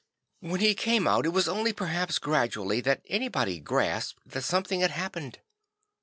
[0.39, 4.89] When he came out, it was only perhaps gradually that anybody grasped that something had
[4.89, 5.37] happened.